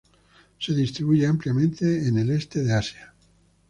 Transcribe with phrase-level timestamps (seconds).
[0.57, 3.13] Se distribuye ampliamente en el este de Asia.